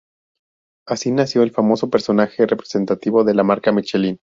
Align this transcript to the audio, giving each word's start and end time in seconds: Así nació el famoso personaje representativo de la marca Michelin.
Así 0.87 1.11
nació 1.11 1.43
el 1.43 1.51
famoso 1.51 1.91
personaje 1.91 2.47
representativo 2.47 3.23
de 3.23 3.35
la 3.35 3.43
marca 3.43 3.71
Michelin. 3.71 4.17